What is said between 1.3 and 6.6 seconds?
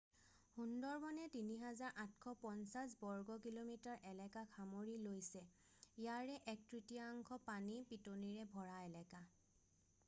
৩,৮৫০ বৰ্গকিমি এলেকাক সামৰি লৈছে ইয়াৰে